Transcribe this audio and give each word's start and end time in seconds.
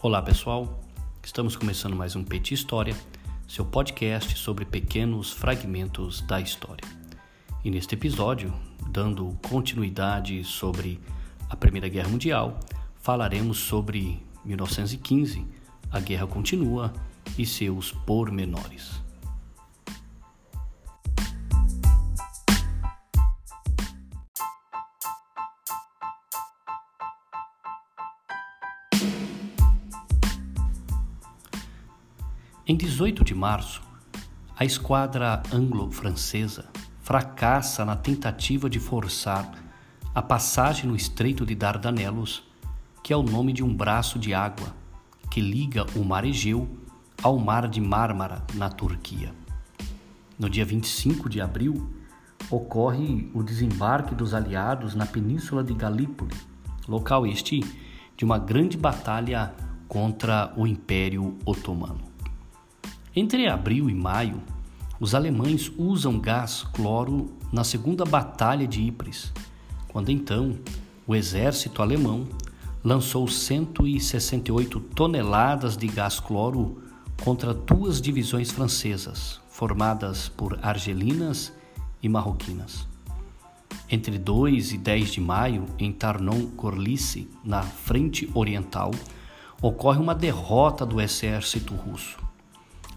Olá 0.00 0.22
pessoal, 0.22 0.78
estamos 1.24 1.56
começando 1.56 1.96
mais 1.96 2.14
um 2.14 2.22
Petit 2.22 2.54
História, 2.54 2.94
seu 3.48 3.64
podcast 3.64 4.38
sobre 4.38 4.64
pequenos 4.64 5.32
fragmentos 5.32 6.20
da 6.20 6.40
história. 6.40 6.86
E 7.64 7.70
neste 7.70 7.96
episódio, 7.96 8.54
dando 8.90 9.36
continuidade 9.48 10.44
sobre 10.44 11.00
a 11.50 11.56
Primeira 11.56 11.88
Guerra 11.88 12.10
Mundial, 12.10 12.60
falaremos 13.00 13.58
sobre 13.58 14.22
1915, 14.44 15.44
a 15.90 15.98
guerra 15.98 16.28
continua 16.28 16.92
e 17.36 17.44
seus 17.44 17.90
pormenores. 17.90 19.02
Em 32.70 32.76
18 32.76 33.24
de 33.24 33.34
março, 33.34 33.80
a 34.54 34.62
esquadra 34.62 35.42
anglo-francesa 35.50 36.66
fracassa 37.00 37.82
na 37.82 37.96
tentativa 37.96 38.68
de 38.68 38.78
forçar 38.78 39.50
a 40.14 40.20
passagem 40.20 40.84
no 40.84 40.94
Estreito 40.94 41.46
de 41.46 41.54
Dardanelos, 41.54 42.42
que 43.02 43.10
é 43.10 43.16
o 43.16 43.22
nome 43.22 43.54
de 43.54 43.64
um 43.64 43.74
braço 43.74 44.18
de 44.18 44.34
água 44.34 44.76
que 45.30 45.40
liga 45.40 45.86
o 45.96 46.04
Mar 46.04 46.26
Egeu 46.26 46.68
ao 47.22 47.38
Mar 47.38 47.66
de 47.68 47.80
Mármara, 47.80 48.44
na 48.52 48.68
Turquia. 48.68 49.32
No 50.38 50.50
dia 50.50 50.66
25 50.66 51.26
de 51.26 51.40
abril, 51.40 51.88
ocorre 52.50 53.30
o 53.32 53.42
desembarque 53.42 54.14
dos 54.14 54.34
aliados 54.34 54.94
na 54.94 55.06
península 55.06 55.64
de 55.64 55.72
Galípoli, 55.72 56.36
local 56.86 57.26
este 57.26 57.60
de 58.14 58.26
uma 58.26 58.36
grande 58.38 58.76
batalha 58.76 59.54
contra 59.88 60.52
o 60.54 60.66
Império 60.66 61.38
Otomano. 61.46 62.07
Entre 63.20 63.48
abril 63.48 63.90
e 63.90 63.94
maio, 63.96 64.40
os 65.00 65.12
alemães 65.12 65.72
usam 65.76 66.20
gás 66.20 66.62
cloro 66.72 67.32
na 67.52 67.64
Segunda 67.64 68.04
Batalha 68.04 68.64
de 68.64 68.80
Ypres, 68.80 69.32
quando 69.88 70.10
então 70.10 70.56
o 71.04 71.16
exército 71.16 71.82
alemão 71.82 72.28
lançou 72.84 73.26
168 73.26 74.78
toneladas 74.94 75.76
de 75.76 75.88
gás 75.88 76.20
cloro 76.20 76.80
contra 77.24 77.52
duas 77.52 78.00
divisões 78.00 78.52
francesas, 78.52 79.40
formadas 79.50 80.28
por 80.28 80.56
argelinas 80.62 81.52
e 82.00 82.08
marroquinas. 82.08 82.86
Entre 83.90 84.16
2 84.16 84.74
e 84.74 84.78
10 84.78 85.10
de 85.10 85.20
maio, 85.20 85.66
em 85.76 85.90
Tarnon-Corlice, 85.90 87.28
na 87.42 87.62
frente 87.62 88.30
oriental, 88.32 88.92
ocorre 89.60 89.98
uma 89.98 90.14
derrota 90.14 90.86
do 90.86 91.00
exército 91.00 91.74
russo 91.74 92.27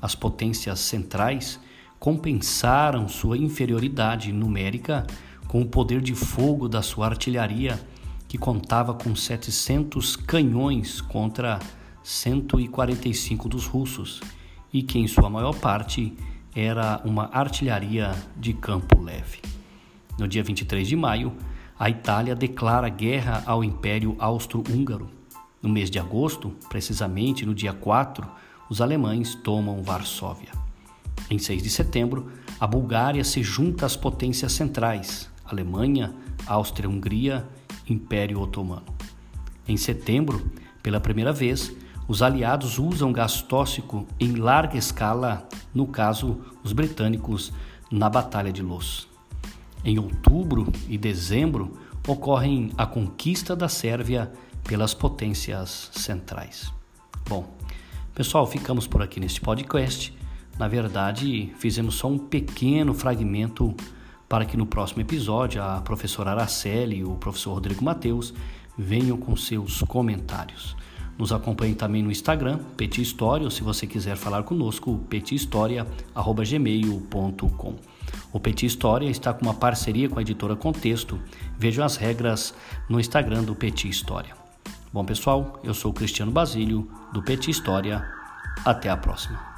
as 0.02 0.16
potências 0.16 0.80
centrais 0.80 1.60
compensaram 2.00 3.08
sua 3.08 3.38
inferioridade 3.38 4.32
numérica 4.34 5.06
com 5.48 5.62
o 5.62 5.68
poder 5.68 6.02
de 6.02 6.16
fogo 6.16 6.68
da 6.68 6.82
sua 6.82 7.08
artilharia, 7.08 7.80
que 8.28 8.38
contava 8.38 8.94
com 8.94 9.16
700 9.16 10.16
canhões 10.16 11.02
contra 11.02 11.60
145 12.04 13.48
dos 13.48 13.66
russos, 13.66 14.22
e 14.74 14.82
que 14.82 14.98
em 14.98 15.08
sua 15.08 15.30
maior 15.30 15.54
parte 15.54 16.14
era 16.56 17.02
uma 17.06 17.30
artilharia 17.34 18.12
de 18.36 18.54
campo 18.54 19.02
leve. 19.02 19.42
No 20.18 20.28
dia 20.28 20.44
23 20.44 20.88
de 20.88 20.96
maio, 20.96 21.34
a 21.78 21.90
Itália 21.90 22.36
declara 22.36 22.90
guerra 22.90 23.44
ao 23.46 23.64
Império 23.64 24.16
Austro-Húngaro. 24.20 25.10
No 25.62 25.70
mês 25.70 25.90
de 25.90 26.00
agosto, 26.00 26.56
precisamente 26.70 27.46
no 27.46 27.54
dia 27.54 27.74
4, 27.74 28.28
os 28.72 28.80
alemães 28.80 29.36
tomam 29.36 29.84
Varsóvia. 29.84 30.48
Em 31.30 31.38
6 31.38 31.62
de 31.62 31.70
setembro, 31.70 32.32
a 32.58 32.66
Bulgária 32.66 33.22
se 33.22 33.44
junta 33.44 33.86
às 33.86 33.98
potências 33.98 34.54
centrais, 34.54 35.30
Alemanha, 35.44 36.16
Áustria-Hungria, 36.48 37.46
Império 37.90 38.40
Otomano. 38.40 38.86
Em 39.68 39.76
setembro, 39.76 40.50
pela 40.82 41.02
primeira 41.02 41.34
vez, 41.34 41.76
os 42.08 42.22
aliados 42.22 42.80
usam 42.80 43.12
gás 43.12 43.42
tóxico 43.42 44.08
em 44.18 44.36
larga 44.36 44.78
escala, 44.78 45.50
no 45.76 45.86
caso, 45.86 46.40
os 46.64 46.72
britânicos, 46.72 47.52
na 47.92 48.10
Batalha 48.10 48.54
de 48.54 48.62
Los. 48.62 49.06
Em 49.84 50.00
outubro 50.00 50.72
e 50.88 50.98
dezembro, 50.98 51.78
ocorrem 52.08 52.72
a 52.78 52.86
conquista 52.86 53.54
da 53.54 53.68
Sérvia 53.68 54.32
pelas 54.64 54.94
potências 54.94 55.90
centrais. 55.92 56.72
Bom, 57.28 57.54
Pessoal, 58.22 58.46
ficamos 58.46 58.86
por 58.86 59.02
aqui 59.02 59.20
neste 59.20 59.42
podcast. 59.42 60.16
Na 60.60 60.68
verdade, 60.68 61.52
fizemos 61.58 61.96
só 61.96 62.08
um 62.08 62.20
pequeno 62.20 62.94
fragmento 62.94 63.76
para 64.30 64.46
que 64.46 64.56
no 64.56 64.68
próximo 64.68 65.02
episódio 65.02 65.60
a 65.60 65.82
professora 65.82 66.30
Araceli 66.30 66.98
e 66.98 67.04
o 67.04 67.16
professor 67.16 67.54
Rodrigo 67.54 67.84
Mateus 67.84 68.32
venham 68.78 69.18
com 69.18 69.36
seus 69.36 69.82
comentários. 69.82 70.78
Nos 71.18 71.34
acompanhe 71.34 71.74
também 71.74 72.04
no 72.04 72.12
Instagram, 72.12 72.60
Petit 72.78 73.02
História, 73.02 73.46
ou 73.46 73.50
se 73.50 73.64
você 73.64 73.88
quiser 73.88 74.16
falar 74.16 74.44
conosco, 74.44 75.00
petihistoria.gmail.com. 75.10 77.76
O 78.32 78.40
Petit 78.40 78.68
História 78.68 79.10
está 79.10 79.34
com 79.34 79.46
uma 79.46 79.56
parceria 79.56 80.08
com 80.08 80.20
a 80.20 80.22
editora 80.22 80.56
Contexto. 80.56 81.20
Vejam 81.58 81.84
as 81.84 81.96
regras 81.96 82.54
no 82.88 83.00
Instagram 83.00 83.42
do 83.42 83.56
Petit 83.56 83.90
História. 83.90 84.41
Bom, 84.94 85.06
pessoal, 85.06 85.58
eu 85.64 85.74
sou 85.74 85.94
Cristiano 85.94 86.34
Basílio, 86.34 86.86
do 87.14 87.24
Petit 87.24 87.50
História. 87.50 88.06
Até 88.66 88.90
a 88.90 88.98
próxima. 88.98 89.51